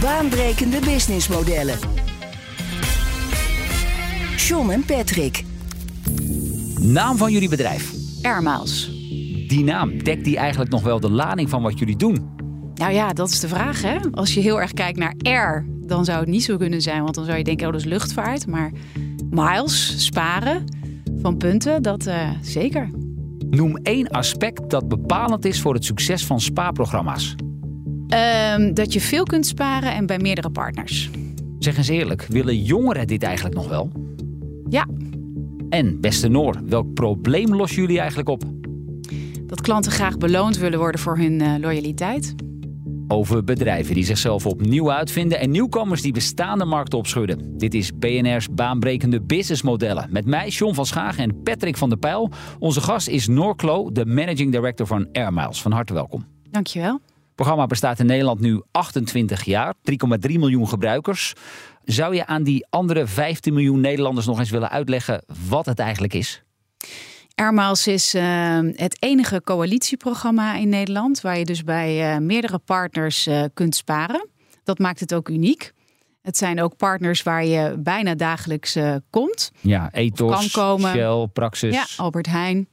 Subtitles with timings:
[0.00, 1.78] Baanbrekende businessmodellen.
[4.36, 5.44] John en Patrick.
[6.80, 7.92] Naam van jullie bedrijf.
[8.22, 8.90] Airmiles.
[9.48, 12.34] Die naam, dekt die eigenlijk nog wel de lading van wat jullie doen?
[12.74, 13.96] Nou ja, dat is de vraag hè.
[14.10, 17.02] Als je heel erg kijkt naar air, dan zou het niet zo kunnen zijn.
[17.02, 18.46] Want dan zou je denken, oh dat is luchtvaart.
[18.46, 18.72] Maar
[19.30, 20.64] miles, sparen
[21.22, 22.90] van punten, dat uh, zeker.
[23.50, 27.34] Noem één aspect dat bepalend is voor het succes van spaarprogramma's.
[28.08, 31.10] Um, dat je veel kunt sparen en bij meerdere partners.
[31.58, 33.90] Zeg eens eerlijk, willen jongeren dit eigenlijk nog wel?
[34.68, 34.86] Ja.
[35.68, 38.42] En beste Noor, welk probleem lossen jullie eigenlijk op?
[39.46, 42.34] Dat klanten graag beloond willen worden voor hun uh, loyaliteit.
[43.08, 47.58] Over bedrijven die zichzelf opnieuw uitvinden en nieuwkomers die bestaande markten opschudden.
[47.58, 50.08] Dit is BNR's baanbrekende businessmodellen.
[50.10, 52.30] Met mij, John van Schagen en Patrick van der Pijl.
[52.58, 55.62] Onze gast is Noor Klo, de managing director van Airmiles.
[55.62, 56.24] Van harte welkom.
[56.50, 57.00] Dankjewel.
[57.36, 61.32] Het programma bestaat in Nederland nu 28 jaar, 3,3 miljoen gebruikers.
[61.84, 66.14] Zou je aan die andere 15 miljoen Nederlanders nog eens willen uitleggen wat het eigenlijk
[66.14, 66.42] is?
[67.34, 73.26] Airmiles is uh, het enige coalitieprogramma in Nederland waar je dus bij uh, meerdere partners
[73.26, 74.28] uh, kunt sparen.
[74.64, 75.72] Dat maakt het ook uniek.
[76.22, 78.78] Het zijn ook partners waar je bijna dagelijks
[79.10, 79.50] komt.
[79.60, 80.90] Ja, Ethos, kan komen.
[80.90, 81.74] Shell, Praxis.
[81.74, 82.68] Ja, Albert Heijn.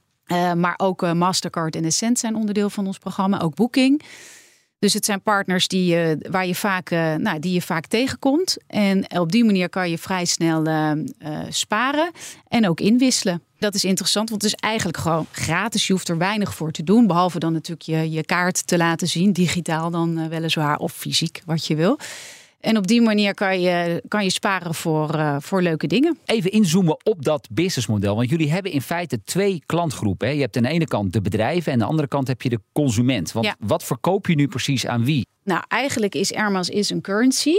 [0.56, 3.40] maar ook Mastercard en Essent zijn onderdeel van ons programma.
[3.40, 4.02] Ook Booking.
[4.84, 8.56] Dus het zijn partners die, uh, waar je vaak, uh, nou, die je vaak tegenkomt.
[8.66, 10.92] En op die manier kan je vrij snel uh,
[11.48, 12.10] sparen
[12.48, 13.42] en ook inwisselen.
[13.58, 15.86] Dat is interessant, want het is eigenlijk gewoon gratis.
[15.86, 17.06] Je hoeft er weinig voor te doen.
[17.06, 19.32] Behalve dan natuurlijk je, je kaart te laten zien.
[19.32, 21.98] Digitaal dan weliswaar of fysiek, wat je wil.
[22.64, 26.18] En op die manier kan je, kan je sparen voor, uh, voor leuke dingen.
[26.24, 28.16] Even inzoomen op dat businessmodel.
[28.16, 30.28] Want jullie hebben in feite twee klantgroepen.
[30.28, 30.34] Hè?
[30.34, 32.48] Je hebt aan de ene kant de bedrijven en aan de andere kant heb je
[32.48, 33.32] de consument.
[33.32, 33.56] Want ja.
[33.58, 35.26] wat verkoop je nu precies aan wie?
[35.42, 37.54] Nou, eigenlijk is Airmiles is een currency.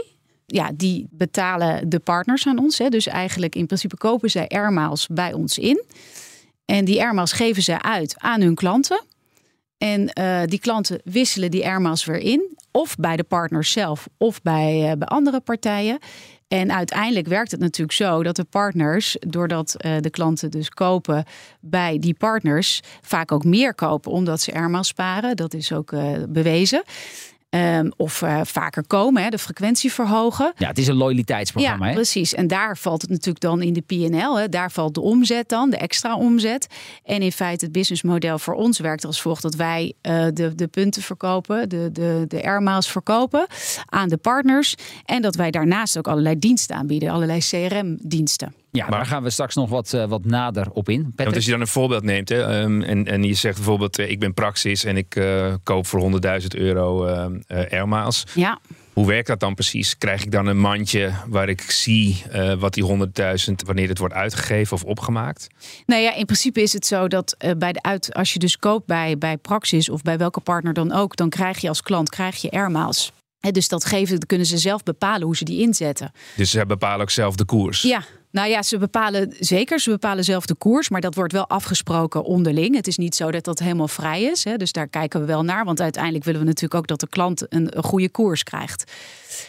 [0.45, 2.77] Ja, die betalen de partners aan ons.
[2.77, 2.89] Hè.
[2.89, 5.83] Dus eigenlijk in principe kopen zij Airmiles bij ons in.
[6.65, 9.03] En die Airmiles geven ze uit aan hun klanten.
[9.77, 14.41] En uh, die klanten wisselen die Airmiles weer in of bij de partners zelf of
[14.41, 15.99] bij, uh, bij andere partijen.
[16.47, 21.25] En uiteindelijk werkt het natuurlijk zo dat de partners, doordat uh, de klanten dus kopen
[21.59, 25.35] bij die partners, vaak ook meer kopen omdat ze er sparen.
[25.35, 25.93] Dat is ook
[26.29, 26.83] bewezen.
[27.55, 30.53] Um, of uh, vaker komen, hè, de frequentie verhogen.
[30.57, 31.83] Ja, het is een loyaliteitsprogramma.
[31.85, 31.95] Ja, hè?
[31.95, 32.33] precies.
[32.33, 34.49] En daar valt het natuurlijk dan in de PNL.
[34.49, 36.67] Daar valt de omzet dan, de extra omzet.
[37.03, 40.67] En in feite het businessmodel voor ons werkt als volgt: dat wij uh, de, de
[40.67, 43.47] punten verkopen, de, de, de airmiles verkopen
[43.85, 44.75] aan de partners.
[45.05, 48.53] En dat wij daarnaast ook allerlei diensten aanbieden, allerlei CRM-diensten.
[48.75, 51.13] Ja, maar daar gaan we straks nog wat, uh, wat nader op in.
[51.15, 54.09] Ja, als je dan een voorbeeld neemt hè, um, en, en je zegt bijvoorbeeld: uh,
[54.09, 57.05] ik ben Praxis en ik uh, koop voor 100.000 euro
[57.47, 58.23] airmiles.
[58.33, 58.59] Ja.
[58.93, 59.97] Hoe werkt dat dan precies?
[59.97, 62.23] Krijg ik dan een mandje waar ik zie
[62.59, 62.83] wat die
[63.47, 65.47] 100.000, wanneer het wordt uitgegeven of opgemaakt?
[65.85, 68.85] Nou ja, in principe is het zo dat bij de uit, als je dus koopt
[68.85, 72.41] bij, bij Praxis of bij welke partner dan ook, dan krijg je als klant krijg
[72.41, 73.11] je airmiles.
[73.51, 76.11] Dus dat geven, kunnen ze zelf bepalen hoe ze die inzetten.
[76.35, 77.81] Dus ze bepalen ook zelf de koers?
[77.81, 78.03] Ja,
[78.35, 82.23] nou ja, ze bepalen zeker, ze bepalen zelf de koers, maar dat wordt wel afgesproken
[82.23, 82.75] onderling.
[82.75, 84.43] Het is niet zo dat dat helemaal vrij is.
[84.43, 87.07] Hè, dus daar kijken we wel naar, want uiteindelijk willen we natuurlijk ook dat de
[87.07, 88.91] klant een, een goede koers krijgt.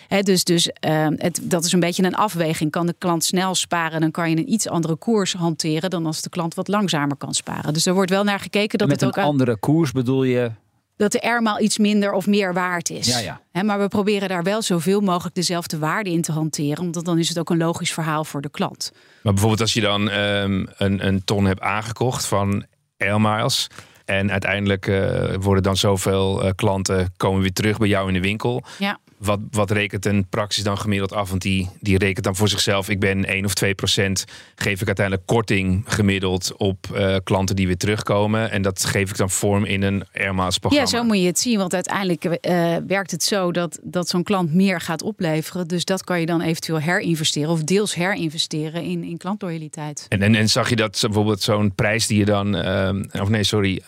[0.08, 2.70] Hè, dus dus uh, het, dat is een beetje een afweging.
[2.70, 6.22] Kan de klant snel sparen, dan kan je een iets andere koers hanteren dan als
[6.22, 7.72] de klant wat langzamer kan sparen.
[7.72, 10.50] Dus er wordt wel naar gekeken dat Met het ook een andere koers bedoel je
[10.96, 13.06] dat de airmaal iets minder of meer waard is.
[13.06, 13.40] Ja, ja.
[13.52, 16.84] He, maar we proberen daar wel zoveel mogelijk dezelfde waarde in te hanteren.
[16.84, 18.92] Omdat dan is het ook een logisch verhaal voor de klant.
[19.22, 22.66] Maar bijvoorbeeld als je dan um, een, een ton hebt aangekocht van
[22.98, 23.66] airmiles...
[24.04, 28.20] en uiteindelijk uh, worden dan zoveel uh, klanten komen weer terug bij jou in de
[28.20, 28.64] winkel...
[28.78, 28.98] Ja.
[29.18, 31.28] Wat, wat rekent een praxis dan gemiddeld af?
[31.28, 32.88] Want die, die rekent dan voor zichzelf.
[32.88, 34.24] Ik ben 1 of 2 procent.
[34.54, 38.50] Geef ik uiteindelijk korting gemiddeld op uh, klanten die weer terugkomen.
[38.50, 40.90] En dat geef ik dan vorm in een Airmaals programma.
[40.90, 41.58] Ja, zo moet je het zien.
[41.58, 45.68] Want uiteindelijk uh, werkt het zo dat, dat zo'n klant meer gaat opleveren.
[45.68, 47.50] Dus dat kan je dan eventueel herinvesteren.
[47.50, 50.06] Of deels herinvesteren in, in klantloyaliteit.
[50.08, 52.56] En, en, en zag je dat bijvoorbeeld zo'n prijs die je dan.
[52.56, 53.82] Uh, of nee, sorry.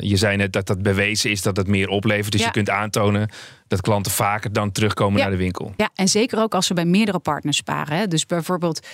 [0.00, 2.32] je zei net dat dat bewezen is dat het meer oplevert.
[2.32, 2.46] Dus ja.
[2.46, 3.28] je kunt aantonen
[3.68, 5.22] dat klanten vaker dan terugkomen Ja.
[5.22, 5.72] naar de winkel.
[5.76, 7.96] Ja, en zeker ook als ze bij meerdere partners sparen.
[7.96, 8.06] Hè.
[8.08, 8.86] Dus bijvoorbeeld,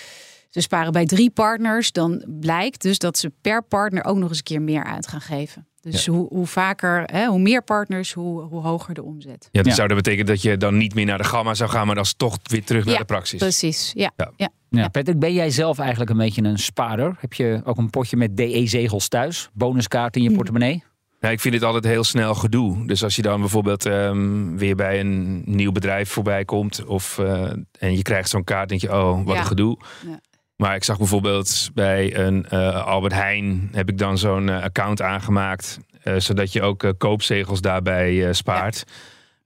[0.51, 4.39] ze sparen bij drie partners, dan blijkt dus dat ze per partner ook nog eens
[4.39, 5.67] een keer meer uit gaan geven.
[5.81, 9.49] Dus hoe, hoe vaker, hè, hoe meer partners, hoe, hoe hoger de omzet.
[9.51, 9.75] Ja, dat Ja.
[9.75, 12.05] zou dat betekenen dat je dan niet meer naar de gamma zou gaan, maar dan
[12.17, 13.39] toch weer terug naar Ja, de praxis.
[13.39, 14.11] Precies, ja.
[14.17, 14.31] Ja.
[14.37, 14.49] ja.
[14.71, 17.17] Ja, Patrick, ben jij zelf eigenlijk een beetje een spaarder?
[17.19, 19.49] Heb je ook een potje met DE-zegels thuis?
[19.53, 20.85] Bonuskaart in je portemonnee?
[21.25, 22.87] Ja, ik vind dit altijd heel snel gedoe.
[22.87, 27.51] Dus als je dan bijvoorbeeld ehm, weer bij een nieuw bedrijf voorbij komt of, eh,
[27.79, 29.41] en je krijgt zo'n kaart, denk je, oh, wat Ja.
[29.41, 29.79] een gedoe.
[30.07, 30.21] Ja.
[30.57, 35.03] Maar ik zag bijvoorbeeld bij een eh, Albert Heijn heb ik dan zo'n eh, account
[35.03, 38.85] aangemaakt, eh, zodat je ook koopzegels daarbij eh, spaart.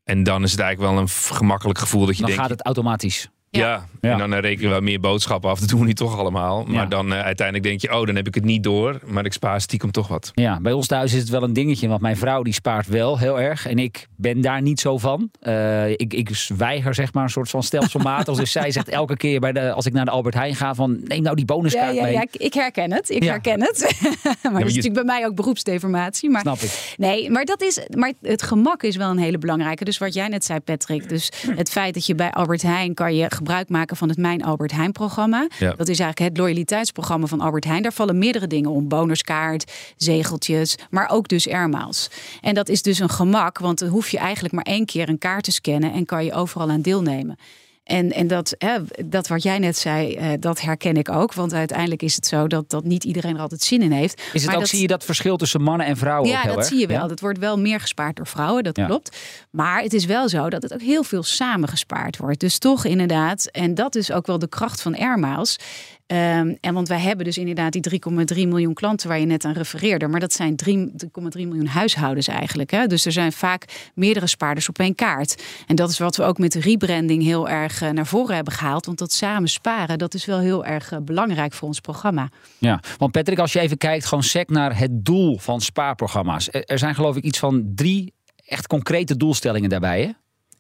[0.05, 2.65] En dan is het eigenlijk wel een gemakkelijk gevoel dat je Dan denkt, gaat het
[2.65, 3.29] automatisch.
[3.51, 4.13] Ja, Ja.
[4.13, 5.61] en dan eh, rekenen we wel meer boodschappen af.
[5.61, 6.65] Dat doen we nu toch allemaal.
[6.65, 6.87] Maar Ja.
[6.87, 8.99] dan eh, uiteindelijk denk je, oh, dan heb ik het niet door.
[9.07, 10.31] Maar ik spaar stiekem toch wat.
[10.35, 13.19] Ja, bij ons thuis is het wel een dingetje, want mijn vrouw die spaart wel
[13.19, 13.67] heel erg.
[13.67, 15.31] En ik ben daar niet zo van.
[15.41, 18.37] Eh, ik, ik weiger zeg maar een soort van stelselmatig.
[18.37, 21.01] dus zij zegt elke keer bij de, als ik naar de Albert Heijn ga van
[21.05, 22.13] neem nou die bonuskaart ja, mee.
[22.13, 23.11] ja, ik- ik herken het.
[23.11, 23.31] Ik Ja.
[23.31, 23.79] herken het.
[24.25, 26.31] maar dat is je- natuurlijk bij mij ook beroepsdeformatie.
[26.31, 26.95] Maar Snap ik.
[26.97, 29.85] Nee, maar, dat is, maar het gemak is wel een hele belangrijke.
[29.85, 31.09] Dus wat jij net zei, Patrick.
[31.09, 34.45] Dus het feit dat je bij Albert Heijn kan je gebruik maken van het Mijn
[34.45, 35.49] Albert Heijn programma.
[35.59, 35.75] Ja.
[35.77, 37.83] Dat is eigenlijk het loyaliteitsprogramma van Albert Heijn.
[37.83, 38.89] Daar vallen meerdere dingen om.
[38.89, 42.11] Bonuskaart, zegeltjes, maar ook dus airmiles.
[42.41, 45.19] En dat is dus een gemak, want dan hoef je eigenlijk maar één keer een
[45.19, 47.37] kaart te scannen en kan je overal aan deelnemen.
[47.89, 48.77] En, en dat, hè,
[49.07, 51.35] dat wat jij net zei, eh, dat herken ik ook.
[51.35, 54.21] Want uiteindelijk is het zo dat, dat niet iedereen er altijd zin in heeft.
[54.21, 56.41] Is het Maar ook, dat- zie je dat verschil tussen mannen en vrouwen ook ja,
[56.41, 56.67] heel dat erg?
[56.69, 57.01] zie je wel.
[57.01, 57.07] Ja?
[57.07, 58.87] Dat wordt wel meer gespaard door vrouwen, dat Ja.
[58.87, 59.17] klopt.
[59.51, 62.41] Maar het is wel zo dat het ook heel veel samen gespaard wordt.
[62.41, 65.59] Dus toch inderdaad, en dat is ook wel de kracht van Airmiles.
[66.09, 69.53] Ehm, en want wij hebben dus inderdaad die 3,3 miljoen klanten waar je net aan
[69.53, 70.09] refereerde.
[70.09, 72.71] Maar dat zijn 3,3 miljoen huishoudens eigenlijk.
[72.71, 72.87] Hè?
[72.87, 75.43] Dus er zijn vaak meerdere spaarders op één kaart.
[75.67, 78.53] En dat is wat we ook met de rebranding heel erg eh, naar voren hebben
[78.53, 78.87] gehaald.
[78.87, 82.29] Want dat samen sparen, dat is wel heel erg eh, belangrijk voor ons programma.
[82.59, 86.49] Ja, want Patrick, als je even kijkt gewoon sec naar het doel van spaarprogramma's.
[86.51, 88.15] Er er zijn geloof ik iets van drie
[88.47, 90.03] echt concrete doelstellingen daarbij.
[90.03, 90.11] Hè?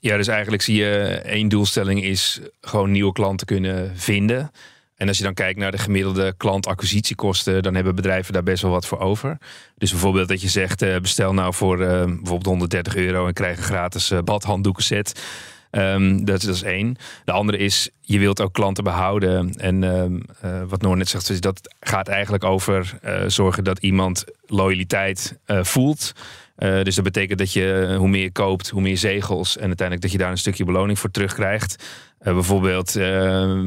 [0.00, 4.50] Ja, dus eigenlijk zie je één doelstelling is gewoon nieuwe klanten kunnen vinden.
[4.98, 8.70] En als je dan kijkt naar de gemiddelde klantacquisitiekosten, dan hebben bedrijven daar best wel
[8.70, 9.38] wat voor over.
[9.76, 13.56] Dus bijvoorbeeld dat je zegt, eh, bestel nou voor eh, bijvoorbeeld 130 euro en krijg
[13.56, 15.22] een gratis eh, badhanddoeken set.
[15.70, 16.96] Ehm, dat, dat is één.
[17.24, 19.54] De andere is, je wilt ook klanten behouden.
[19.56, 24.24] En ehm, eh, wat Noor net zegt, is dat gaat eigenlijk over zorgen dat iemand
[24.46, 26.12] loyaliteit voelt.
[26.58, 29.56] Eh, dus dat betekent dat je eh, hoe meer je koopt, hoe meer zegels.
[29.56, 31.84] En uiteindelijk dat je daar een stukje beloning voor terugkrijgt.
[32.18, 32.92] Eh, bijvoorbeeld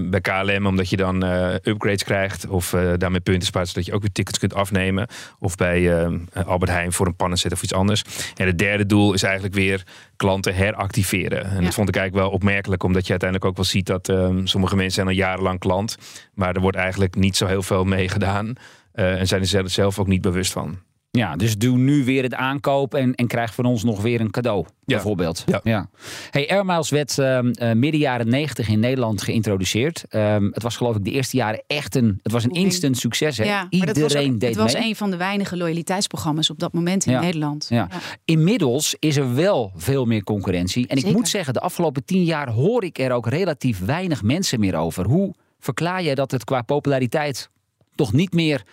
[0.10, 1.24] bij KLM, omdat je dan
[1.64, 2.48] upgrades krijgt.
[2.48, 5.08] Of daarmee punten spaart, zodat je ook weer tickets kunt afnemen.
[5.40, 6.06] Of bij
[6.46, 8.04] Albert Heijn voor een pannenset of iets anders.
[8.36, 9.84] En het derde doel is eigenlijk weer
[10.16, 11.44] klanten heractiveren.
[11.44, 11.62] En Ja.
[11.64, 12.84] dat vond ik eigenlijk wel opmerkelijk.
[12.84, 15.98] Omdat je uiteindelijk ook wel ziet dat eh, sommige mensen zijn al jarenlang klant.
[16.34, 18.54] Maar er wordt eigenlijk niet zo heel veel mee gedaan.
[18.94, 20.80] En zijn er zelf ook niet bewust van.
[21.18, 24.32] Ja, dus doe nu weer het aankoop en, en krijg van ons nog weer een
[24.32, 25.44] cadeau, bijvoorbeeld.
[25.64, 25.90] Ja.
[26.30, 30.04] Hey, Air Miles werd ehm, eh, midden jaren 90 in Nederland geïntroduceerd.
[30.10, 33.38] Ehm, het was geloof ik de eerste jaren echt een, het was een instant succes.
[33.38, 33.44] Hè?
[33.44, 34.84] Ja, maar Iedereen dat was, ook- deed het was mee.
[34.84, 37.20] een van de weinige loyaliteitsprogramma's op dat moment in Ja.
[37.22, 37.66] Nederland.
[37.70, 37.88] Ja.
[38.26, 40.88] Inmiddels is er wel veel meer concurrentie.
[40.88, 44.60] En ik moet zeggen, de afgelopen tien jaar hoor ik er ook relatief weinig mensen
[44.60, 45.06] meer over.
[45.06, 47.50] Hoe verklaar jij dat het qua populariteit
[47.96, 48.64] toch niet meer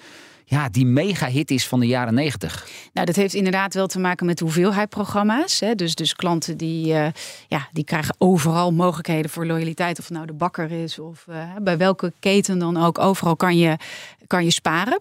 [0.48, 2.68] ja, die mega-hit is van de jaren 90?
[2.92, 5.60] Nou, dat heeft inderdaad wel te maken met hoeveelheid programma's.
[5.60, 5.74] Hè.
[5.74, 7.08] Dus, dus klanten die, eh,
[7.48, 9.98] ja, die krijgen overal mogelijkheden voor loyaliteit.
[9.98, 12.98] Of het nou de bakker is of eh, bij welke keten dan ook.
[12.98, 13.76] Overal kan je,
[14.26, 15.00] kan je sparen.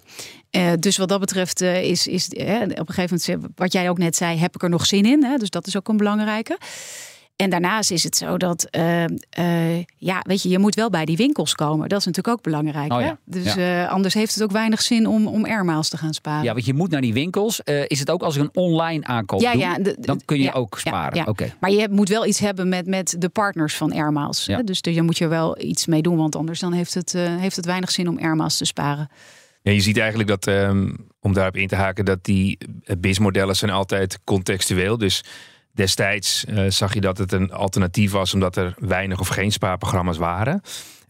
[0.50, 4.16] Eh, dus wat dat betreft is, is op een gegeven moment, wat jij ook net
[4.16, 5.24] zei, heb ik er nog zin in.
[5.24, 5.38] Hè?
[5.38, 6.58] Dus dat is ook een belangrijke.
[7.38, 11.06] En daarnaast is het zo dat, eh, eh, ja, weet je, je moet wel bij
[11.06, 11.90] die winkels komen.
[11.90, 12.92] Dat is natuurlijk ook belangrijk.
[12.92, 13.06] Oh hè?
[13.06, 13.84] ja, Dus ja.
[13.84, 16.44] eh, anders heeft het ook weinig zin om, om airmiles te gaan sparen.
[16.44, 17.64] Ja, want je moet naar die winkels.
[17.64, 20.22] Eh, is het ook als ik een online aankoop Ja, doe, ja, de- de- dan
[20.26, 21.18] kun je ja, ook sparen?
[21.18, 21.24] ja.
[21.28, 21.54] Oké.
[21.60, 24.46] Maar je moet wel iets hebben met, met de partners van Airmiles.
[24.46, 24.58] Ja.
[24.58, 24.64] hè?
[24.64, 27.56] Dus daar moet je wel iets mee doen, want anders dan heeft het, eh, heeft
[27.56, 29.10] het weinig zin om Airmiles te sparen.
[29.62, 30.90] Ja, je ziet eigenlijk dat, ehm,
[31.20, 32.58] om daarop in te haken, dat die
[32.98, 34.98] BIS-modellen zijn altijd contextueel.
[34.98, 35.24] Dus
[35.78, 40.18] destijds eh, zag je dat het een alternatief was omdat er weinig of geen spaarprogramma's
[40.18, 40.62] waren.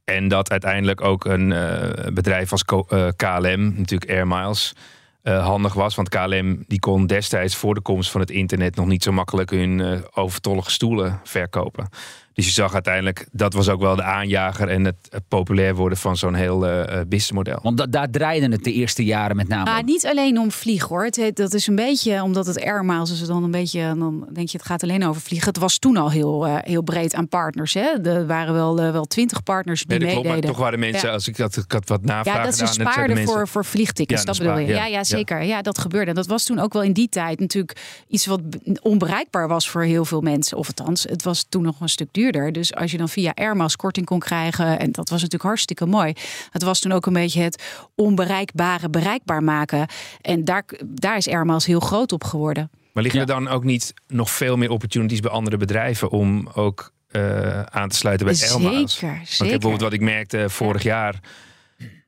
[0.04, 4.76] En dat uiteindelijk ook een eh, bedrijf als Co- eh, KLM, natuurlijk Air Miles,
[5.24, 5.96] handig was.
[5.96, 9.50] Want KLM die kon destijds voor de komst van het internet nog niet zo makkelijk
[9.50, 11.90] hun overtollige stoelen verkopen.
[12.38, 15.98] Dus je zag uiteindelijk, dat was ook wel de aanjager en het, het populair worden
[15.98, 17.60] van zo'n heel uh, businessmodel.
[17.62, 19.70] Want da daar draaide het de eerste jaren met name.
[19.70, 21.04] Ja, niet alleen om vliegen hoor.
[21.04, 24.50] Het, dat is een beetje, omdat het air miles is dan een beetje, dan denk
[24.50, 25.48] je het gaat alleen over vliegen.
[25.48, 27.74] Het was toen al heel, uh, heel breed aan partners.
[27.74, 28.02] Hè?
[28.04, 30.32] Er waren wel, uh, wel twintig partners die nee, meededen.
[30.32, 31.14] Klopt, toch waren mensen, ja.
[31.14, 34.26] als ik had, ik had wat navragen Ja, dat ze spaarden voor, voor vliegtickets, ja,
[34.26, 34.68] dat bedoel je.
[34.68, 35.44] Ja, ja, zeker.
[35.44, 35.62] Ja.
[35.62, 36.10] dat gebeurde.
[36.10, 38.42] En dat was toen ook wel in die tijd natuurlijk iets wat
[38.82, 40.58] onbereikbaar was voor heel veel mensen.
[40.58, 42.52] Of althans, het was toen nog een stuk duurder.
[42.52, 46.14] Dus als je dan via Airmas korting kon krijgen, en dat was natuurlijk hartstikke mooi.
[46.52, 47.64] Het was toen ook een beetje het
[47.96, 49.88] onbereikbare bereikbaar maken.
[50.22, 52.70] En daar, daar is Airmas heel groot op geworden.
[52.94, 56.92] Maar liggen er dan ook niet nog veel meer opportunities bij andere bedrijven om ook
[57.12, 58.98] uh, aan te sluiten bij Airmas?
[58.98, 59.52] Zeker, zeker.
[59.52, 61.20] bijvoorbeeld wat ik merkte vorig jaar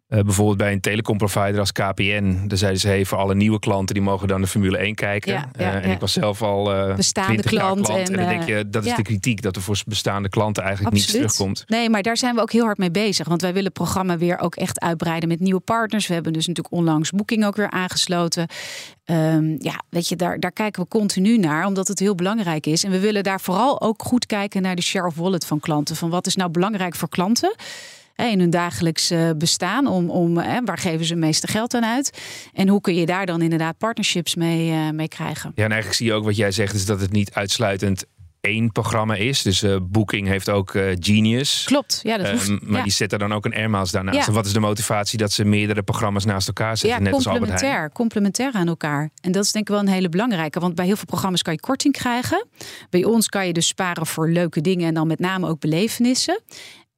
[0.09, 2.47] uh, bijvoorbeeld bij een telecomprovider als KPN.
[2.47, 5.33] Daar zeiden ze, hey, voor alle nieuwe klanten, die mogen dan de Formule 1 kijken.
[5.33, 7.85] Ja, ja, uh, en ik was zelf al uh, bestaande klant.
[7.85, 8.09] klant.
[8.09, 10.95] En, en, dan denk je, dat is de kritiek, dat er voor bestaande klanten eigenlijk
[10.95, 11.63] niets terugkomt.
[11.67, 13.27] Nee, maar daar zijn we ook heel hard mee bezig.
[13.27, 16.07] Want wij willen het programma weer ook echt uitbreiden met nieuwe partners.
[16.07, 18.47] We hebben dus natuurlijk onlangs Booking ook weer aangesloten.
[19.05, 22.83] Um, ja, weet je, daar, daar kijken we continu naar, omdat het heel belangrijk is.
[22.83, 25.95] En we willen daar vooral ook goed kijken naar de share of wallet van klanten.
[25.95, 27.55] Van wat is nou belangrijk voor klanten?
[28.27, 29.87] In hun dagelijks eh, bestaan.
[29.87, 30.33] Om, om,
[30.65, 32.19] waar geven ze het meeste geld aan uit?
[32.53, 35.51] En hoe kun je daar dan inderdaad partnerships mee, uh, mee krijgen?
[35.55, 38.05] Ja, en eigenlijk zie je ook wat jij zegt, is dat het niet uitsluitend
[38.41, 39.41] één programma is.
[39.41, 41.63] Dus uh, Booking heeft ook uh, Genius.
[41.65, 44.17] Klopt, ja, dat hoeft, um, Maar die zet er dan ook een airmiles daarnaast.
[44.17, 44.25] Ja.
[44.25, 47.03] En wat is de motivatie dat ze meerdere programma's naast elkaar zetten?
[47.03, 49.09] Ja, net complementair, als complementair aan elkaar.
[49.21, 50.59] En dat is denk ik wel een hele belangrijke.
[50.59, 52.47] Want bij heel veel programma's kan je korting krijgen.
[52.89, 56.41] Bij ons kan je dus sparen voor leuke dingen en dan met name ook belevenissen.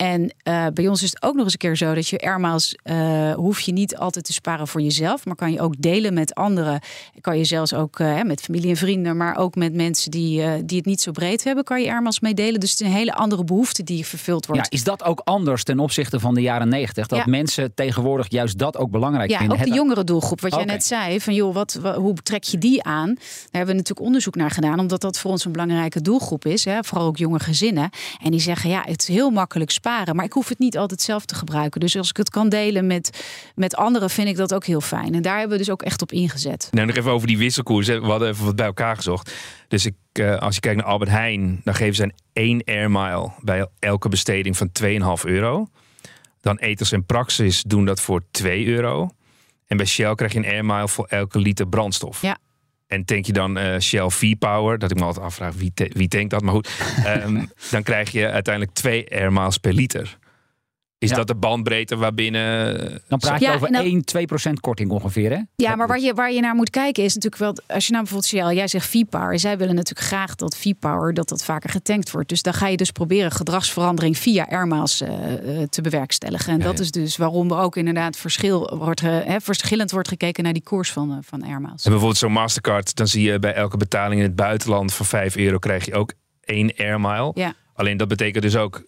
[0.02, 2.78] En uh, bij ons is het ook nog eens een keer zo dat je airmiles
[2.84, 6.36] uh, hoef je niet altijd te sparen voor jezelf, maar kan je ook delen met
[6.36, 6.80] anderen.
[7.22, 10.78] Kan je zelfs ook uh, met familie en vrienden, maar ook met mensen die, die
[10.78, 12.60] het niet zo breed hebben, kan je airmiles meedelen.
[12.60, 14.62] Dus het is een hele andere behoefte die vervuld wordt.
[14.62, 17.08] Ja, is dat ook anders ten opzichte van de jaren negentig?
[17.08, 17.26] Dat ja.
[17.28, 19.58] mensen tegenwoordig juist dat ook belangrijk ja, vinden?
[19.58, 20.42] Ja, ook de jongere doelgroep.
[20.42, 20.66] Wat okay.
[20.66, 23.14] jij net zei, van joh, wat, wat, hoe trek je die aan?
[23.16, 26.66] Daar hebben we natuurlijk onderzoek naar gedaan, omdat dat voor ons een belangrijke doelgroep is.
[26.66, 26.84] Hè?
[26.84, 27.90] Vooral ook jonge gezinnen.
[28.24, 29.90] En die zeggen, ja, het is heel makkelijk sparen.
[29.92, 31.80] Maar ik hoef het niet altijd zelf te gebruiken.
[31.80, 33.24] Dus als ik het kan delen met,
[33.56, 35.14] met anderen, vind ik dat ook heel fijn.
[35.14, 36.68] En daar hebben we dus ook echt op ingezet.
[36.72, 37.88] Nou, nog even over die wisselkoers.
[37.88, 39.34] We hadden even wat bij elkaar gezocht.
[39.68, 43.32] Dus ik, uh, als je kijkt naar Albert Heijn, dan geven ze een 1 airmile
[43.42, 45.68] bij elke besteding van 2,5 euro.
[46.42, 49.10] Dan Eters en Praxis doen dat voor 2 euro.
[49.68, 52.22] En bij Shell krijg je een airmile voor elke liter brandstof.
[52.22, 52.38] Ja.
[52.92, 56.30] En tank je dan uh, Shell V-Power, dat ik me altijd afvraag wie, wie tankt
[56.30, 56.70] dat, maar goed.
[57.26, 60.18] um, dan krijg je uiteindelijk twee air miles per liter.
[61.02, 61.16] Is ja.
[61.16, 63.02] dat de bandbreedte waarbinnen...
[63.08, 65.40] Dan praat je ja, over dan, 1, 2 procent korting ongeveer, hè?
[65.56, 67.76] Ja, maar waar je, waar je naar moet kijken is natuurlijk wel...
[67.76, 69.40] Als je nou bijvoorbeeld Shell, jij zegt V-Power.
[69.40, 72.30] Zij willen natuurlijk graag dat V-Power, dat dat vaker getankt wordt.
[72.30, 75.10] Dus dan ga je dus proberen gedragsverandering via airmiles uh,
[75.70, 76.54] te bewerkstelligen.
[76.54, 76.84] En ja, dat ja.
[76.84, 80.92] is dus waarom er ook inderdaad verschil wordt, uh, verschillend wordt gekeken naar die koers
[80.92, 81.84] van, uh, van airmiles.
[81.84, 85.36] En bijvoorbeeld zo'n Mastercard, dan zie je bij elke betaling in het buitenland van 5
[85.36, 87.32] euro krijg je ook één airmile.
[87.34, 87.54] Ja.
[87.74, 88.84] Alleen dat betekent dus ook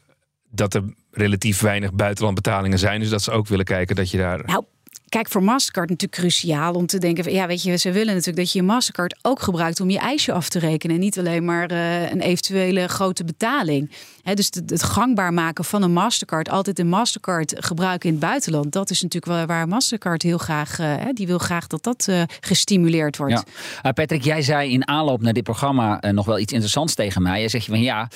[0.56, 3.00] dat er relatief weinig buitenlandbetalingen zijn.
[3.00, 4.46] Dus dat ze ook willen kijken dat je daar.
[4.46, 4.64] Nou,
[5.10, 8.38] kijk, voor Mastercard natuurlijk cruciaal om te denken: van, ja, weet je, ze willen natuurlijk
[8.38, 10.96] dat je je Mastercard ook gebruikt om je ijsje af te rekenen.
[10.96, 13.92] En niet alleen maar uh, een eventuele grote betaling.
[14.22, 18.26] He, dus het, het, gangbaar maken van een Mastercard, altijd een Mastercard gebruiken in het
[18.26, 18.72] buitenland.
[18.72, 22.22] Dat is natuurlijk wel waar Mastercard heel graag, uh, die wil graag dat dat uh,
[22.40, 23.34] gestimuleerd wordt.
[23.34, 23.44] Ja.
[23.84, 27.40] Uh, Patrick, jij zei in aanloop naar dit programma nog wel iets interessants tegen mij.
[27.40, 28.10] Jij zegt je van ja,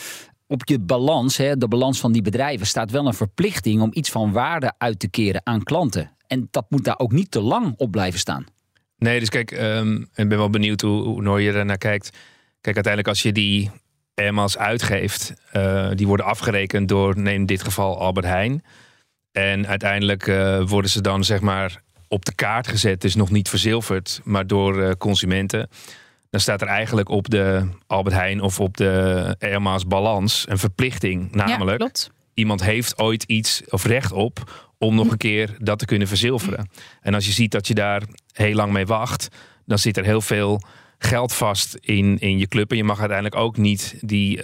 [0.47, 4.09] op je balans, hè, de balans van die bedrijven, staat wel een verplichting om iets
[4.09, 6.11] van waarde uit te keren aan klanten.
[6.27, 8.45] En dat moet daar ook niet te lang op blijven staan.
[8.97, 12.09] Nee, dus kijk, um, ik ben wel benieuwd hoe, hoe Noor je er naar kijkt.
[12.61, 13.71] Kijk, uiteindelijk als je die
[14.15, 18.63] airmiles uitgeeft, uh, die worden afgerekend door, neem in dit geval Albert Heijn.
[19.31, 23.49] En uiteindelijk uh, worden ze dan zeg maar op de kaart gezet, dus nog niet
[23.49, 25.69] verzilverd, maar door consumenten
[26.29, 31.31] dan staat er eigenlijk op de Albert Heijn of op de Airma's balans een verplichting.
[31.31, 35.85] Namelijk, ja, iemand heeft ooit iets of recht op om nog een keer dat te
[35.85, 36.69] kunnen verzilveren.
[37.01, 39.27] En als je ziet dat je daar heel lang mee wacht,
[39.65, 40.61] dan zit er heel veel
[40.99, 42.71] geld vast in, in je club.
[42.71, 44.43] En je mag uiteindelijk ook niet die, uh,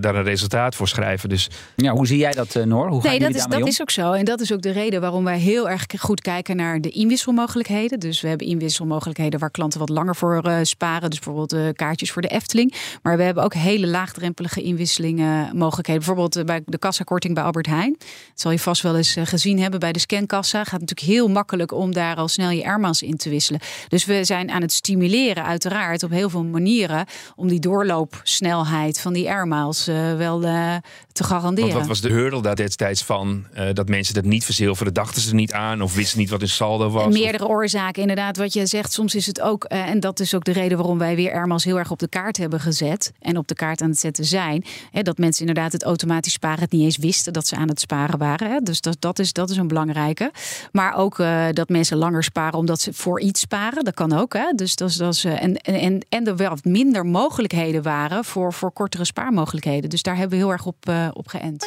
[0.00, 1.28] daar een resultaat voor schrijven.
[1.28, 1.50] Dus...
[1.76, 2.88] Ja, hoe zie jij dat, uh, Noor?
[2.88, 3.66] Hoe nee, dat, is, dat om?
[3.66, 4.12] is ook zo.
[4.12, 8.00] En dat is ook de reden waarom wij heel erg goed kijken naar de inwisselmogelijkheden.
[8.00, 11.10] Dus we hebben inwisselmogelijkheden waar klanten wat langer voor uh, sparen.
[11.10, 12.74] Dus bijvoorbeeld kaartjes voor de Efteling.
[13.02, 16.04] Maar we hebben ook hele laagdrempelige inwisselingen mogelijkheden.
[16.04, 17.96] Bijvoorbeeld bij de kassakorting bij Albert Heijn.
[17.98, 20.64] Dat zal je vast wel eens gezien hebben bij de scankassa.
[20.64, 23.60] Gaat natuurlijk heel makkelijk om daar al snel je airmaals in te wisselen.
[23.88, 27.06] Dus we zijn aan het stimuleren uiteraard op heel veel manieren
[27.36, 30.76] om die doorloopsnelheid van die airmiles uh, wel uh,
[31.12, 31.68] te garanderen.
[31.72, 33.44] Want wat was de hurdle daar destijds van?
[33.56, 36.48] Uh, dat mensen dat niet verzilveren, dachten ze niet aan of wisten niet wat hun
[36.48, 37.12] saldo was?
[37.12, 37.50] Meerdere of...
[37.50, 38.36] oorzaken, inderdaad.
[38.36, 41.16] Wat je zegt, soms is het ook, en dat is ook de reden waarom wij
[41.16, 43.98] weer airmiles heel erg op de kaart hebben gezet en op de kaart aan het
[43.98, 44.64] zetten zijn.
[44.90, 47.80] Hè, dat mensen inderdaad het automatisch sparen het niet eens wisten dat ze aan het
[47.80, 48.50] sparen waren.
[48.50, 48.60] Hè.
[48.60, 50.32] Dus dat, dat, is, dat is een belangrijke.
[50.72, 51.16] Maar ook
[51.52, 53.84] dat mensen langer sparen omdat ze voor iets sparen.
[53.84, 54.32] Dat kan ook.
[54.32, 54.52] Hè?
[54.54, 58.72] Dus dat is, dat is, en, en, en er wel minder mogelijkheden waren voor, voor
[58.72, 59.90] kortere spaarmogelijkheden.
[59.90, 61.66] Dus daar hebben we heel erg op, uh, op geënt.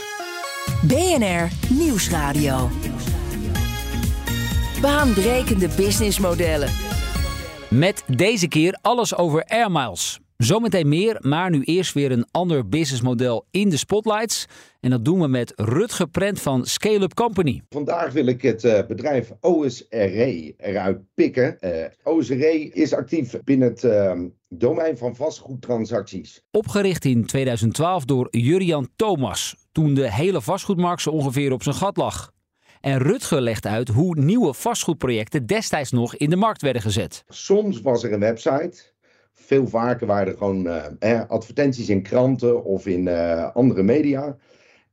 [0.81, 2.69] BNR Nieuwsradio.
[4.81, 6.69] Baanbrekende businessmodellen.
[7.69, 10.19] Met deze keer alles over airmiles.
[10.37, 14.45] Zometeen meer, maar nu eerst weer een ander businessmodel in de spotlights.
[14.79, 17.61] En dat doen we met Rutger Prent van Scale Up Company.
[17.69, 21.57] Vandaag wil ik het uh, bedrijf OSRE eruit pikken.
[21.61, 24.13] Uh, OSRE is actief binnen het uh,
[24.49, 26.41] domein van vastgoedtransacties.
[26.51, 31.97] Opgericht in 2012 door Jurian Thomas, toen de hele vastgoedmarkt zo ongeveer op zijn gat
[31.97, 32.33] lag.
[32.81, 37.23] En Rutger legt uit hoe nieuwe vastgoedprojecten destijds nog in de markt werden gezet.
[37.27, 38.93] Soms was er een website
[39.35, 40.67] veel vaker waren er gewoon
[40.99, 44.37] uh, advertenties in kranten of in uh, andere media.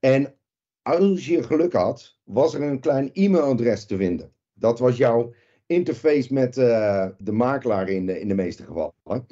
[0.00, 0.34] En
[0.82, 4.32] als je geluk had, was er een klein e-mailadres te vinden.
[4.54, 5.32] Dat was jouw
[5.66, 9.26] interface met uh, de makelaar in de, in de meeste gevallen.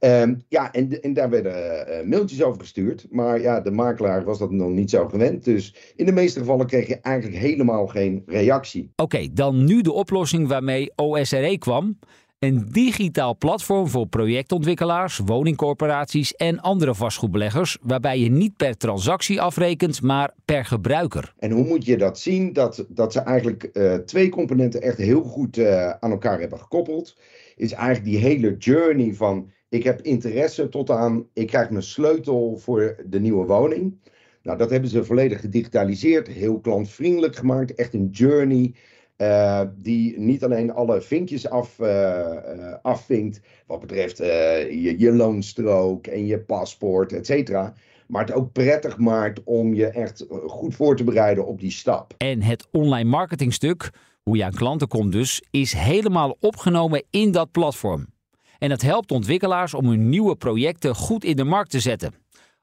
[0.00, 3.06] Um, ja, en, en daar werden mailtjes over gestuurd.
[3.10, 5.44] Maar ja, de makelaar was dat nog niet zo gewend.
[5.44, 8.90] Dus in de meeste gevallen kreeg je eigenlijk helemaal geen reactie.
[8.96, 11.98] Oké, dan nu de oplossing waarmee OSRE kwam.
[12.38, 20.02] Een digitaal platform voor projectontwikkelaars, woningcorporaties en andere vastgoedbeleggers, waarbij je niet per transactie afrekent,
[20.02, 21.34] maar per gebruiker.
[21.38, 22.52] En hoe moet je dat zien?
[22.52, 27.16] Dat, dat ze eigenlijk uh, twee componenten echt heel goed uh, aan elkaar hebben gekoppeld.
[27.56, 32.56] Is eigenlijk die hele journey van ik heb interesse tot aan ik krijg mijn sleutel
[32.56, 33.98] voor de nieuwe woning.
[34.42, 38.74] Nou, dat hebben ze volledig gedigitaliseerd, heel klantvriendelijk gemaakt, echt een journey.
[39.22, 46.06] Uh, die niet alleen alle vinkjes af, uh, uh, afvinkt, wat betreft je, je loonstrook
[46.06, 47.74] en je paspoort, et cetera.
[48.06, 52.14] Maar het ook prettig maakt om je echt goed voor te bereiden op die stap.
[52.16, 53.90] En het online marketingstuk,
[54.22, 58.06] hoe je aan klanten komt dus, is helemaal opgenomen in dat platform.
[58.58, 62.14] En dat helpt ontwikkelaars om hun nieuwe projecten goed in de markt te zetten.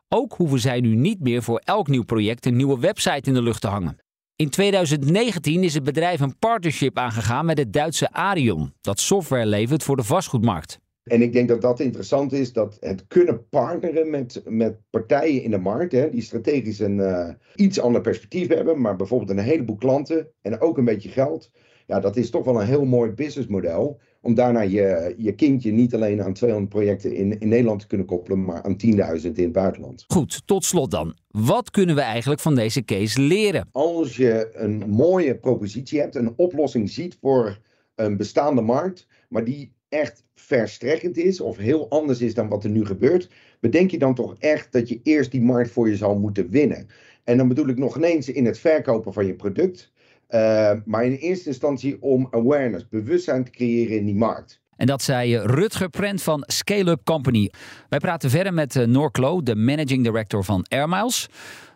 [0.10, 3.42] Ook hoeven zij nu niet meer voor elk nieuw project een nieuwe website in de
[3.42, 3.98] lucht te hangen.
[4.36, 9.84] In 2019 is het bedrijf een partnership aangegaan met het Duitse Arion, dat software levert
[9.84, 10.80] voor de vastgoedmarkt.
[11.04, 15.52] En ik denk dat dat interessant is, dat het kunnen partneren met, met partijen in
[15.52, 19.76] de markt, hè, die strategisch een uh, iets ander perspectief hebben, maar bijvoorbeeld een heleboel
[19.76, 21.52] klanten en ook een beetje geld.
[21.86, 25.94] Ja, dat is toch wel een heel mooi businessmodel om daarna je, je kindje niet
[25.94, 28.76] alleen aan 200 projecten in, in Nederland te kunnen koppelen, maar aan
[29.22, 30.06] 10.000 in het buitenland.
[30.08, 31.16] Goed, tot slot dan.
[31.28, 33.68] Wat kunnen we eigenlijk van deze case leren?
[33.72, 37.60] Als je een mooie propositie hebt, een oplossing ziet voor
[37.96, 42.70] een bestaande markt, maar die echt verstrekkend is of heel anders is dan wat er
[42.70, 46.20] nu gebeurt, bedenk je dan toch echt dat je eerst die markt voor je zal
[46.20, 46.88] moeten winnen.
[47.24, 49.92] En dan bedoel ik nog ineens in het verkopen van je product,
[50.30, 54.62] uh, maar in eerste instantie om awareness, bewustzijn te creëren in die markt.
[54.76, 57.52] En dat zei Rutger Prent van Scale Up Company.
[57.90, 61.30] Wij praten verder met eh, Noor Klo, de managing director van Airmiles.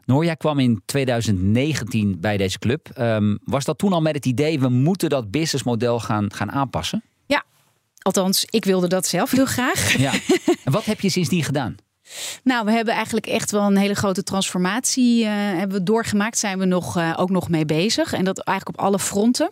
[0.06, 2.90] Noor, jij kwam in 2019 bij deze club.
[3.00, 7.04] Um, was dat toen al met het idee, we moeten dat businessmodel gaan, gaan aanpassen?
[7.26, 7.44] Ja,
[8.02, 9.98] althans, ik wilde dat zelf heel graag.
[9.98, 10.12] Ja.
[10.64, 11.76] En wat heb je sindsdien gedaan?
[12.44, 16.38] Nou, we hebben eigenlijk echt wel een hele grote transformatie uh, hebben we doorgemaakt.
[16.38, 18.14] Zijn we nog, uh, ook nog mee bezig.
[18.14, 19.50] En dat eigenlijk op alle fronten.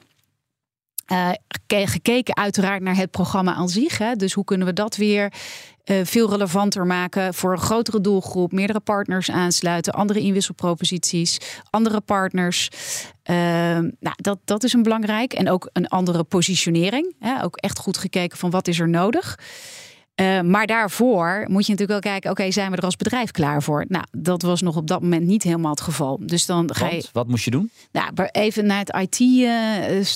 [1.12, 1.30] Uh,
[1.68, 3.98] gekeken uiteraard naar het programma aan zich.
[3.98, 4.16] Hè.
[4.16, 5.34] Dus hoe kunnen we dat weer
[6.04, 11.38] veel relevanter maken voor een grotere doelgroep, meerdere partners aansluiten, andere inwisselproposities,
[11.70, 12.70] andere partners.
[14.00, 15.34] Nou, dat, dat is een belangrijk.
[15.34, 17.16] En ook een andere positionering.
[17.20, 17.44] Hè.
[17.44, 19.38] Ook echt goed gekeken van wat is er nodig.
[20.22, 23.64] Uh, maar daarvoor moet je natuurlijk wel kijken, oké, zijn we er als bedrijf klaar
[23.64, 23.86] voor?
[23.88, 26.20] Nou, dat was nog op dat moment niet helemaal het geval.
[26.22, 27.06] Dus dan ga je.
[27.12, 27.72] wat moest je doen?
[27.92, 29.20] Nou, even naar het IT.
[29.20, 29.48] Uh,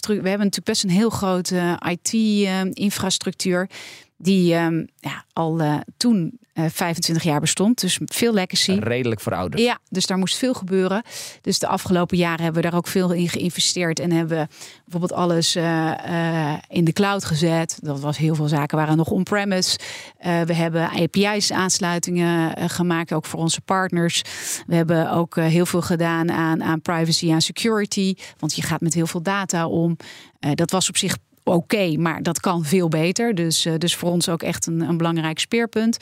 [0.07, 3.61] we hebben natuurlijk best een heel grote IT-infrastructuur.
[3.61, 3.77] Uh,
[4.17, 7.81] die um, ja, al uh, toen 25 jaar bestond.
[7.81, 8.71] Dus veel legacy.
[8.71, 9.61] Redelijk verouderd.
[9.61, 11.03] Ja, dus daar moest veel gebeuren.
[11.41, 13.99] Dus de afgelopen jaren hebben we daar ook veel in geïnvesteerd.
[13.99, 14.47] En hebben we
[14.83, 17.77] bijvoorbeeld alles uh, in de cloud gezet.
[17.81, 19.79] Dat was heel veel zaken waren nog on-premise.
[20.21, 24.21] we hebben API's aansluitingen gemaakt, ook voor onze partners.
[24.67, 28.15] We hebben ook heel veel gedaan aan, aan privacy en security.
[28.37, 29.97] Want je gaat met heel veel data om.
[30.39, 33.35] dat was op zich oké, maar dat kan veel beter.
[33.35, 35.97] Dus, dus voor ons ook echt een, een belangrijk speerpunt.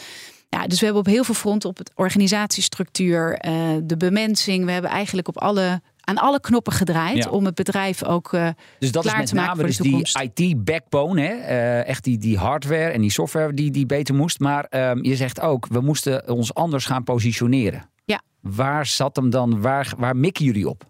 [0.50, 4.66] Ja, dus we hebben op heel veel fronten, op het organisatiestructuur, uh, de bemensing.
[4.66, 7.30] We hebben eigenlijk op alle aan alle knoppen gedraaid ja.
[7.30, 9.84] om het bedrijf ook uh, dus dat klaar is met te maken name voor de
[9.84, 10.36] dus toekomst.
[10.36, 11.34] die IT-backbone, hè?
[11.34, 14.40] Uh, echt die, die hardware en die software die, die beter moest.
[14.40, 17.90] Maar um, je zegt ook, we moesten ons anders gaan positioneren.
[18.06, 18.22] Ja.
[18.42, 20.84] Waar zat hem dan, waar, waar mikken jullie op?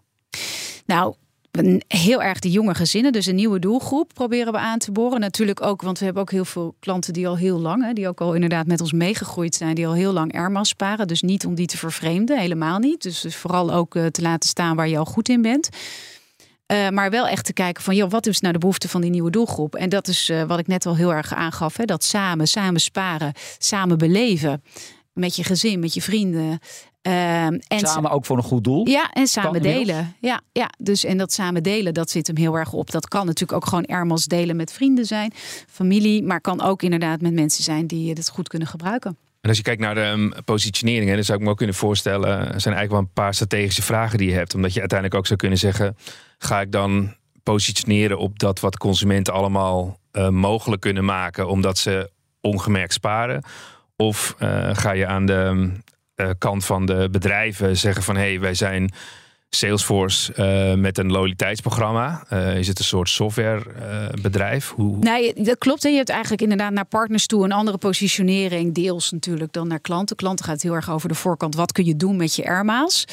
[0.86, 1.14] Nou,
[1.88, 5.20] heel erg de jonge gezinnen, dus een nieuwe doelgroep proberen we aan te boren.
[5.20, 8.08] Natuurlijk ook, want we hebben ook heel veel klanten die al heel lang, hè, die
[8.08, 11.06] ook al inderdaad met ons meegegroeid zijn, die al heel lang Airmas sparen.
[11.06, 13.02] Dus niet om die te vervreemden, helemaal niet.
[13.02, 15.68] Dus, dus vooral ook uh, te laten staan waar je al goed in bent.
[16.72, 19.10] Uh, maar wel echt te kijken van, joh, wat is nou de behoefte van die
[19.10, 19.74] nieuwe doelgroep?
[19.74, 22.80] En dat is uh, wat ik net al heel erg aangaf, hè, dat samen, samen
[22.80, 24.62] sparen, samen beleven.
[25.18, 26.58] Met je gezin, met je vrienden.
[27.02, 28.88] Uh, en samen ook voor een goed doel?
[28.88, 30.16] Ja, en samen delen.
[30.20, 32.90] Ja, ja, dus en dat samen delen, dat zit hem heel erg op.
[32.90, 35.32] Dat kan natuurlijk ook gewoon ermals delen met vrienden zijn,
[35.68, 39.16] familie, maar kan ook inderdaad met mensen zijn die het goed kunnen gebruiken.
[39.40, 42.28] En als je kijkt naar de um, positionering, dan zou ik me ook kunnen voorstellen,
[42.28, 44.54] er zijn eigenlijk wel een paar strategische vragen die je hebt.
[44.54, 45.96] Omdat je uiteindelijk ook zou kunnen zeggen,
[46.38, 52.10] ga ik dan positioneren op dat wat consumenten allemaal uh, mogelijk kunnen maken, omdat ze
[52.40, 53.42] ongemerkt sparen?
[54.02, 55.70] Of uh, ga je aan de
[56.16, 58.92] uh, kant van de bedrijven zeggen van hé, hey, wij zijn
[59.50, 62.30] Salesforce uh, met een loyaliteitsprogramma.
[62.54, 64.70] Is het een soort softwarebedrijf?
[64.70, 64.98] Hoe...
[64.98, 65.82] Nee, dat klopt.
[65.82, 68.74] Je hebt eigenlijk inderdaad naar partners toe een andere positionering.
[68.74, 70.16] Deels natuurlijk dan naar klanten.
[70.16, 71.54] Klanten gaat heel erg over de voorkant.
[71.54, 73.04] Wat kun je doen met je airmaals?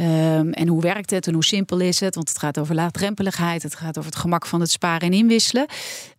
[0.00, 2.14] Um, en hoe werkt het en hoe simpel is het?
[2.14, 3.62] Want het gaat over laagdrempeligheid.
[3.62, 5.66] Het gaat over het gemak van het sparen en inwisselen.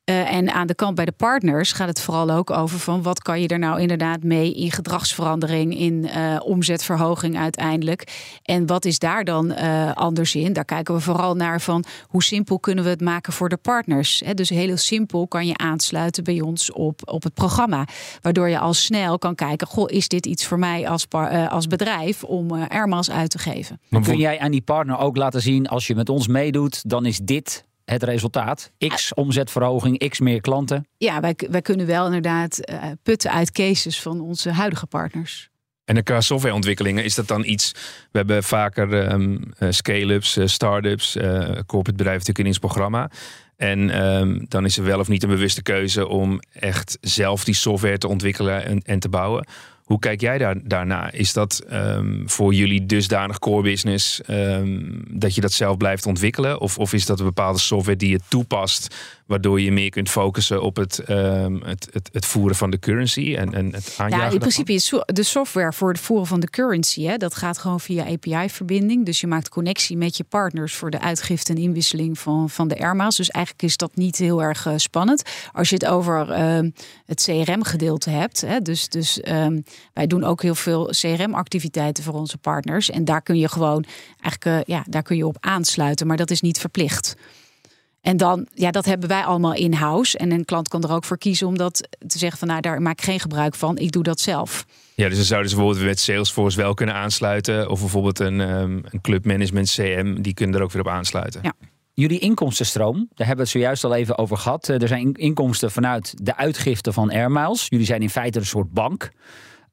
[0.10, 3.22] Uh, en aan de kant bij de partners gaat het vooral ook over van wat
[3.22, 8.12] kan je er nou inderdaad mee in gedragsverandering, in uh, omzetverhoging uiteindelijk.
[8.44, 10.54] En wat is daar dan uh, anders in?
[10.54, 14.22] Daar kijken we vooral naar van hoe simpel kunnen we het maken voor de partners.
[14.26, 17.88] He, dus heel simpel kan je aansluiten bij ons op, op het programma.
[18.22, 21.08] Waardoor je al snel kan kijken, goh, is dit iets voor mij als,
[21.50, 23.80] als bedrijf om Airmas uit te geven?
[23.90, 27.06] Maar kun jij aan die partner ook laten zien, als je met ons meedoet, dan
[27.06, 28.72] is dit het resultaat?
[28.88, 30.88] X omzetverhoging, X meer klanten?
[30.98, 35.50] Ja, wij, wij kunnen wel inderdaad uh, putten uit cases van onze huidige partners.
[35.86, 37.72] En qua softwareontwikkelingen is dat dan iets.
[38.12, 43.10] We hebben vaker um, uh, scale-ups, uh, start-ups, corporate bedrijven natuurlijk in ons programma.
[43.56, 47.54] En um, dan is er wel of niet een bewuste keuze om echt zelf die
[47.54, 49.48] software te ontwikkelen en, en te bouwen.
[49.88, 51.12] Hoe kijk jij daar, daarna?
[51.12, 56.60] Is dat um, voor jullie dusdanig core business um, dat je dat zelf blijft ontwikkelen?
[56.60, 58.96] Of, of is dat een bepaalde software die je toepast,
[59.26, 63.36] waardoor je meer kunt focussen op het, um, het, het, het, voeren van de currency
[63.36, 64.26] en, en het aanjagen?
[64.26, 67.58] Ja, in principe is de software voor het voeren van de currency, hè, dat gaat
[67.58, 69.06] gewoon via API-verbinding.
[69.06, 72.80] Dus je maakt connectie met je partners voor de uitgifte en inwisseling van, van de
[72.80, 73.16] airmaals.
[73.16, 75.24] Dus eigenlijk is dat niet heel erg uh, spannend.
[75.52, 76.28] Als je het over
[77.06, 79.20] het CRM-gedeelte hebt, hè, dus, dus
[79.94, 82.90] wij doen ook heel veel CRM-activiteiten voor onze partners.
[82.90, 83.86] En daar kun je gewoon
[84.22, 87.16] eigenlijk, uh, ja, daar kun je op aansluiten, maar dat is niet verplicht.
[88.02, 90.18] En dan, ja, dat hebben wij allemaal in-house.
[90.18, 92.82] En een klant kan er ook voor kiezen om dat te zeggen van, nou, daar
[92.82, 93.78] maak ik geen gebruik van.
[93.78, 94.66] Ik doe dat zelf.
[94.96, 97.70] Ja, dus dan zouden ze bijvoorbeeld met Salesforce wel kunnen aansluiten.
[97.70, 101.40] Of bijvoorbeeld een, um, een club management CM, die kunnen er ook weer op aansluiten.
[101.44, 101.54] Ja.
[101.94, 104.68] Jullie inkomstenstroom, daar hebben we het zojuist al even over gehad.
[104.68, 107.66] Er zijn inkomsten vanuit de uitgifte van Airmiles.
[107.70, 109.12] Jullie zijn in feite een soort bank.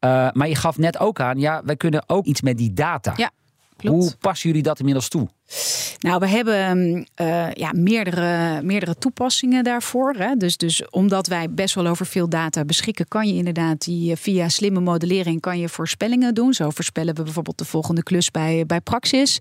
[0.05, 3.13] Uh, maar je gaf net ook aan, ja, wij kunnen ook iets met die data.
[3.17, 3.31] Ja,
[3.77, 3.97] klopt.
[3.97, 5.29] Hoe passen jullie dat inmiddels toe?
[5.99, 10.15] Nou, we hebben uh, ja, meerdere, meerdere toepassingen daarvoor.
[10.15, 10.35] Hè.
[10.35, 14.49] Dus, dus omdat wij best wel over veel data beschikken, kan je inderdaad die via
[14.49, 16.55] slimme modellering kan je voorspellingen doen.
[16.55, 19.39] Zo voorspellen we bijvoorbeeld de volgende klus bij, bij Praxis.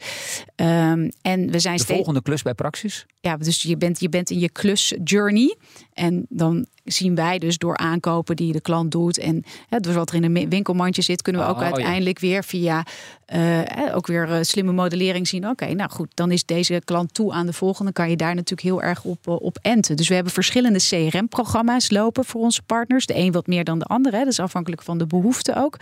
[0.55, 1.85] Um, en we zijn de steeds...
[1.85, 3.05] volgende klus bij Praxis?
[3.19, 5.57] Ja, dus je bent, je bent in je klus journey.
[5.93, 10.09] En dan zien wij dus door aankopen die de klant doet en hè, dus wat
[10.09, 12.85] er in een winkelmandje zit, kunnen we ook Oh, uiteindelijk weer via
[13.33, 13.61] uh,
[13.95, 15.43] ook weer uh, slimme modellering zien.
[15.43, 17.91] Oké, okay, nou goed, dan is deze klant toe aan de volgende.
[17.91, 19.95] kan je daar natuurlijk heel erg op, uh, op enten.
[19.95, 23.05] Dus we hebben verschillende CRM-programma's lopen voor onze partners.
[23.05, 24.17] De een wat meer dan de andere.
[24.17, 24.23] Hè.
[24.23, 25.77] Dat is afhankelijk van de behoefte ook.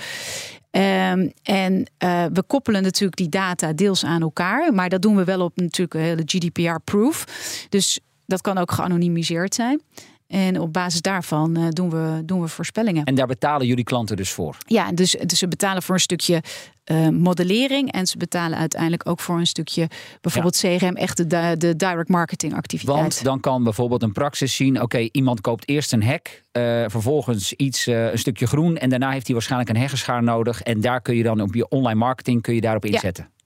[0.72, 4.74] Um, en uh, we koppelen natuurlijk die data deels aan elkaar.
[4.74, 7.26] Maar dat doen we wel op natuurlijk een hele GDPR-proof.
[7.70, 9.82] Dus dat kan ook geanonimiseerd zijn.
[10.32, 13.04] En op basis daarvan uh, doen, we, doen we voorspellingen.
[13.04, 14.58] En daar betalen jullie klanten dus voor?
[14.68, 16.42] Ja, dus, dus ze betalen voor een stukje
[16.92, 17.92] uh, modellering.
[17.92, 19.88] En ze betalen uiteindelijk ook voor een stukje
[20.22, 20.78] bijvoorbeeld ja.
[20.78, 23.00] CRM, echt de, de direct marketing activiteit.
[23.00, 26.84] Want dan kan bijvoorbeeld een praxis zien: oké, okay, iemand koopt eerst een hek, uh,
[26.88, 28.78] vervolgens iets, uh, een stukje groen.
[28.78, 30.62] En daarna heeft hij waarschijnlijk een heggenschaar nodig.
[30.62, 33.24] En daar kun je dan op je online marketing kun je daarop inzetten.
[33.24, 33.44] Ja.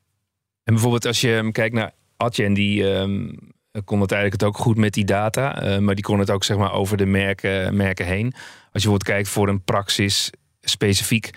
[0.63, 2.83] En bijvoorbeeld als je kijkt naar Adyen, die.
[2.83, 3.53] Um eh,
[3.85, 5.61] kon het eigenlijk het ook goed met die data.
[5.61, 8.25] eh, maar die kon het ook zeg maar over de merken, merken heen.
[8.25, 10.29] Als je bijvoorbeeld kijkt voor een praxis
[10.61, 11.29] specifiek,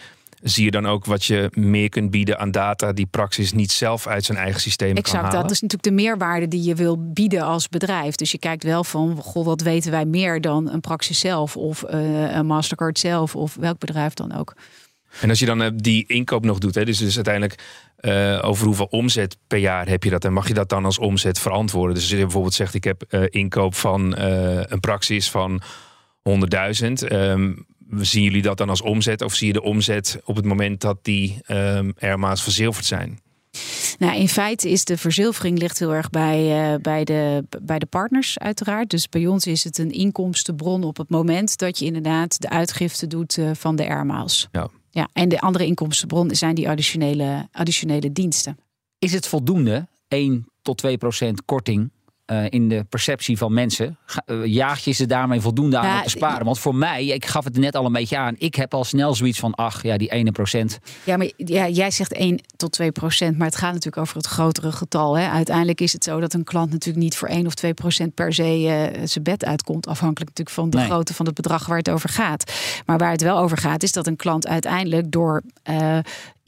[0.42, 4.06] zie je dan ook wat je meer kunt bieden aan data die praxis niet zelf
[4.06, 5.40] uit zijn eigen systeem kan Exact, halen.
[5.40, 8.14] dat is natuurlijk de meerwaarde die je wil bieden als bedrijf.
[8.14, 11.82] Dus je kijkt wel van, goh, wat weten wij meer dan een praxis zelf of
[11.82, 14.54] eh, een Mastercard zelf of welk bedrijf dan ook.
[15.20, 17.62] En als je dan eh, die inkoop nog doet, hè, dus, dus uiteindelijk
[17.98, 20.98] eh, over hoeveel omzet per jaar heb je dat en mag je dat dan als
[20.98, 21.94] omzet verantwoorden?
[21.94, 25.62] Dus als je bijvoorbeeld zegt, ik heb eh, inkoop van eh, een praxis van
[26.22, 27.04] 100.000.
[27.08, 27.52] ehm,
[27.96, 30.98] zien jullie dat dan als omzet of zie je de omzet op het moment dat
[31.02, 33.20] die um, Airma's verzilverd zijn?
[33.98, 37.86] Nou, in feite is de verzilvering ligt heel erg bij, uh, bij, de, bij de
[37.86, 38.90] partners uiteraard.
[38.90, 43.06] Dus bij ons is het een inkomstenbron op het moment dat je inderdaad de uitgifte
[43.06, 44.48] doet uh, van de airmiles.
[44.52, 44.68] Ja.
[44.90, 48.58] Ja, en de andere inkomstenbron zijn die additionele, additionele diensten.
[48.98, 51.90] Is het voldoende, 1 tot 2 procent korting
[52.32, 53.96] uh, in de perceptie van mensen.
[54.26, 56.44] Uh, jaag je ze daarmee voldoende aan ja, om te sparen?
[56.44, 59.14] Want voor mij, ik gaf het net al een beetje aan, ik heb al snel
[59.14, 60.78] zoiets van, ach ja, die ene procent.
[61.04, 64.26] Ja, maar ja, jij zegt 1 tot 2 procent, maar het gaat natuurlijk over het
[64.26, 65.18] grotere getal.
[65.18, 65.28] Hè.
[65.28, 68.32] Uiteindelijk is het zo dat een klant natuurlijk niet voor 1 of 2 procent per
[68.32, 69.86] se uh, zijn bed uitkomt.
[69.86, 70.86] Afhankelijk natuurlijk van de nee.
[70.86, 72.52] grootte van het bedrag waar het over gaat.
[72.86, 75.42] Maar waar het wel over gaat, is dat een klant uiteindelijk door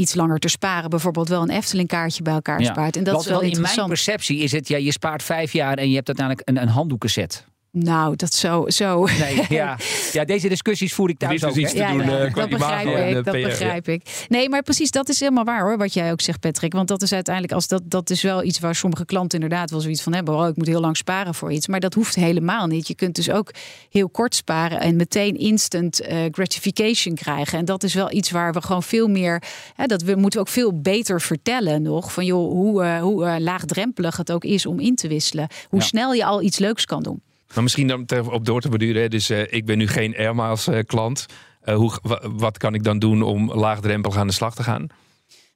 [0.01, 2.73] iets langer te sparen, bijvoorbeeld wel een Efteling kaartje bij elkaar ja.
[2.73, 2.97] spaart.
[2.97, 5.79] En dat Want, is wel in mijn perceptie is het, ja, je spaart vijf jaar
[5.79, 7.47] en je hebt uiteindelijk een, een handdoekenset.
[7.73, 8.65] Nou, dat zo.
[8.69, 9.05] zo.
[9.19, 9.79] Nee, ja.
[10.13, 11.57] ja, deze discussies voer ik thuis ook.
[11.57, 13.17] iets te ja, doen, ja, uh, dat begrijp en, ik.
[13.17, 14.27] uh, dat PR, begrijp ik.
[14.29, 16.73] Nee, maar precies, dat is helemaal waar hoor, wat jij ook zegt, Patrick.
[16.73, 19.81] Want dat is uiteindelijk, als dat, dat is wel iets waar sommige klanten inderdaad wel
[19.81, 20.35] zoiets van hebben.
[20.35, 21.67] Oh, ik moet heel lang sparen voor iets.
[21.67, 22.89] Maar dat hoeft helemaal niet.
[22.89, 23.51] Je kunt dus ook
[23.91, 27.59] heel kort sparen en meteen instant uh, gratification krijgen.
[27.59, 29.43] En dat is wel iets waar we gewoon veel meer.
[29.75, 32.13] Hè, dat we moeten ook veel beter vertellen nog.
[32.13, 35.49] Van joh, hoe, uh, hoe uh, laagdrempelig het ook is om in te wisselen.
[35.69, 35.85] Hoe ja.
[35.85, 37.23] snel je al iets leuks kan doen.
[37.55, 39.11] Maar misschien dan op door te beduren.
[39.11, 41.27] Dus uh, ik ben nu geen Airmiles uh, klant.
[41.65, 44.87] Uh, hoe, wat kan ik dan doen om laagdrempelig aan de slag te gaan?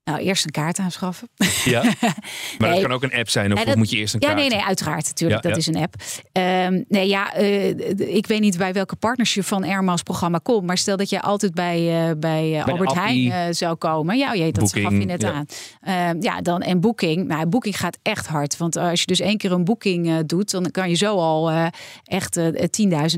[0.04, 1.28] Nou, eerst een kaart aanschaffen.
[1.64, 2.14] Ja, maar
[2.58, 2.70] nee.
[2.70, 3.52] dat kan ook een app zijn.
[3.52, 4.40] Of, ja, dat, moet je eerst een ja, kaart?
[4.40, 5.06] nee, nee, uiteraard.
[5.06, 5.72] Natuurlijk, Ja, dat ja.
[5.72, 5.94] is een app.
[6.72, 7.68] Um, nee, ja, uh,
[8.16, 10.66] ik weet niet bij welke partners je van Airmas programma komt.
[10.66, 14.18] Maar stel dat jij altijd bij, uh, bij, uh, Albert Heijn zou komen.
[14.18, 15.32] Ja, je, dat Booking, gaf je net ja.
[15.32, 15.46] aan.
[16.14, 17.26] Uh, ja, dan, en Booking.
[17.26, 18.56] Nou, Booking gaat echt hard.
[18.56, 20.50] Want als je dus één keer een Booking doet...
[20.50, 21.70] dan kan je zo al
[22.04, 22.46] echt 10.000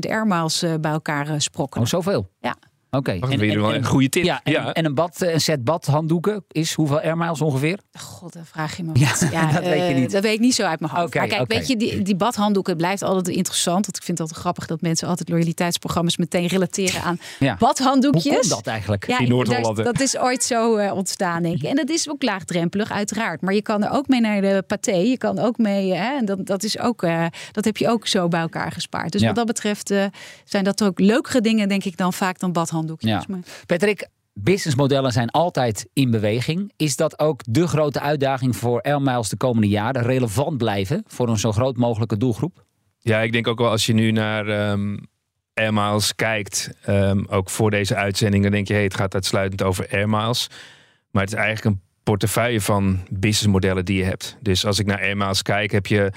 [0.09, 1.83] Airmiles bij elkaar sprokkelen.
[1.83, 2.29] Oh, zoveel?
[2.39, 2.55] Ja.
[2.91, 3.11] Oké.
[3.15, 3.31] Okay.
[3.31, 4.23] En, en, wel een goede tip.
[4.23, 4.73] Ja, en, ja.
[4.73, 7.79] en een, bad, een set badhanddoeken is hoeveel airmiles ongeveer?
[7.99, 9.27] God, dan vraag je me ja, wat.
[9.31, 10.11] Ja, dat uh, weet je niet.
[10.11, 11.07] Dat weet ik niet zo uit mijn hoofd.
[11.07, 11.57] Okay, maar kijk, okay.
[11.57, 13.85] weet je, die, die badhanddoeken blijft altijd interessant.
[13.85, 17.55] Want ik vind het altijd grappig dat mensen altijd loyaliteitsprogramma's meteen relateren aan ja.
[17.59, 18.23] badhanddoekjes.
[18.23, 19.07] Hoe komt dat eigenlijk?
[19.07, 19.83] Ja, In Noord-Holland.
[19.83, 21.63] Dat is ooit zo uh, ontstaan, denk ik.
[21.63, 23.41] En dat is ook laagdrempelig, uiteraard.
[23.41, 24.95] Maar je kan er ook mee naar de paté.
[24.95, 28.07] Je kan ook mee, hè, en dat, dat, is ook, uh, dat heb je ook
[28.07, 29.11] zo bij elkaar gespaard.
[29.11, 29.27] Dus ja.
[29.27, 30.05] wat dat betreft uh,
[30.43, 32.51] zijn dat ook leukere dingen, denk ik, dan vaak dan
[32.99, 33.23] Ja.
[33.27, 33.39] Maar...
[33.65, 36.71] Patrick, businessmodellen zijn altijd in beweging.
[36.77, 40.01] Is dat ook de grote uitdaging voor Airmiles de komende jaren?
[40.01, 42.65] Relevant blijven voor een zo groot mogelijke doelgroep?
[42.99, 44.99] Ja, ik denk ook wel als je nu naar um,
[45.53, 49.87] Airmiles kijkt, um, ook voor deze uitzending, dan denk je, hey, het gaat uitsluitend over
[49.91, 50.47] Airmiles.
[51.11, 54.37] Maar het is eigenlijk een portefeuille van businessmodellen die je hebt.
[54.41, 56.11] Dus als ik naar Airmiles kijk, heb je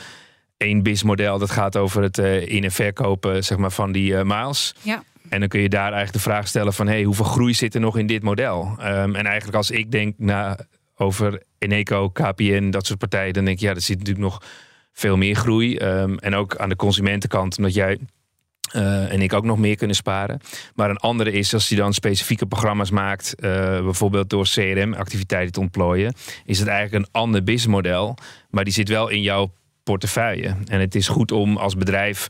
[0.56, 4.22] één businessmodel dat gaat over het uh, in- en verkopen zeg maar, van die uh,
[4.22, 4.74] miles.
[4.82, 5.02] Ja.
[5.28, 6.86] En dan kun je daar eigenlijk de vraag stellen van...
[6.86, 8.76] Hey, hoeveel groei zit er nog in dit model?
[8.78, 10.58] Um, en eigenlijk als ik denk na,
[10.96, 13.32] over Eneco, KPN, dat soort partijen...
[13.32, 14.42] dan denk ik, ja, er zit natuurlijk nog
[14.92, 15.76] veel meer groei.
[15.76, 17.98] Um, en ook aan de consumentenkant, omdat jij
[18.76, 20.40] uh, en ik ook nog meer kunnen sparen.
[20.74, 23.34] Maar een andere is als je dan specifieke programma's maakt...
[23.38, 23.50] Uh,
[23.82, 26.14] bijvoorbeeld door CRM-activiteiten te ontplooien...
[26.44, 28.16] is het eigenlijk een ander businessmodel.
[28.50, 29.52] Maar die zit wel in jouw
[29.82, 30.56] portefeuille.
[30.66, 32.26] En het is goed om als bedrijf...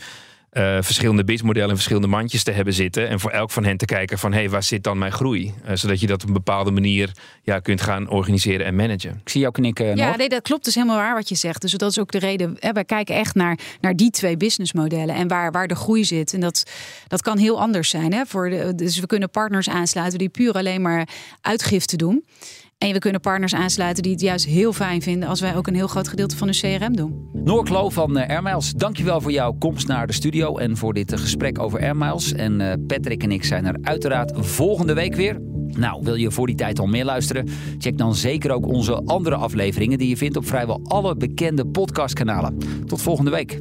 [0.52, 3.08] Uh, verschillende businessmodellen en verschillende mandjes te hebben zitten.
[3.08, 5.54] En voor elk van hen te kijken van, hé, hey, waar zit dan mijn groei?
[5.64, 7.10] Uh, zodat je dat op een bepaalde manier
[7.42, 9.20] ja, kunt gaan organiseren en managen.
[9.22, 9.96] Ik zie jou knikken.
[9.96, 10.64] Ja, nee, dat klopt.
[10.64, 11.60] Dat is helemaal waar wat je zegt.
[11.60, 12.56] Dus dat is ook de reden.
[12.58, 16.34] Hè, wij kijken echt naar, naar die twee businessmodellen en waar, waar de groei zit.
[16.34, 16.70] En dat,
[17.08, 18.12] dat kan heel anders zijn.
[18.12, 21.08] Hè, voor de, dus we kunnen partners aansluiten die puur alleen maar
[21.40, 22.24] uitgifte doen.
[22.80, 25.74] En we kunnen partners aansluiten die het juist heel fijn vinden als wij ook een
[25.74, 27.28] heel groot gedeelte van hun CRM doen.
[27.32, 31.12] Noor Klo van uh, Airmiles, dankjewel voor jouw komst naar de studio en voor dit
[31.12, 32.32] uh, gesprek over Airmiles.
[32.32, 35.40] En uh, Patrick en ik zijn er uiteraard volgende week weer.
[35.66, 37.48] Nou, wil je voor die tijd al meer luisteren?
[37.78, 42.58] Check dan zeker ook onze andere afleveringen die je vindt op vrijwel alle bekende podcastkanalen.
[42.86, 43.60] Tot volgende week.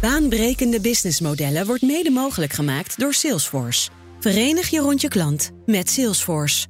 [0.00, 3.90] Baanbrekende businessmodellen wordt mede mogelijk gemaakt door Salesforce.
[4.20, 6.69] Verenig je rond je klant met Salesforce.